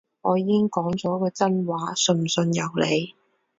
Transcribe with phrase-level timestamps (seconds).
[0.23, 3.13] 我已經講咗個真話，信唔信由你